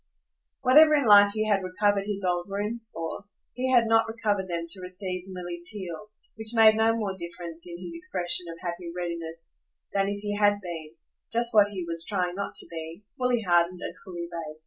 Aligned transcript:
Whatever 0.61 0.95
in 0.95 1.05
life 1.05 1.33
he 1.35 1.47
had 1.47 1.61
recovered 1.61 2.07
his 2.07 2.23
old 2.23 2.49
rooms 2.49 2.89
for, 2.91 3.25
he 3.53 3.71
had 3.71 3.85
not 3.85 4.07
recovered 4.07 4.49
them 4.49 4.65
to 4.67 4.81
receive 4.81 5.25
Milly 5.27 5.61
Theale: 5.63 6.09
which 6.37 6.55
made 6.55 6.75
no 6.75 6.95
more 6.97 7.15
difference 7.15 7.67
in 7.67 7.77
his 7.77 7.93
expression 7.93 8.47
of 8.51 8.57
happy 8.63 8.91
readiness 8.97 9.51
than 9.93 10.09
if 10.09 10.21
he 10.21 10.35
had 10.35 10.59
been 10.59 10.95
just 11.31 11.53
what 11.53 11.69
he 11.69 11.85
was 11.87 12.03
trying 12.03 12.33
not 12.33 12.55
to 12.55 12.65
be 12.71 13.03
fully 13.15 13.43
hardened 13.43 13.81
and 13.83 13.93
fully 14.03 14.27
base. 14.27 14.59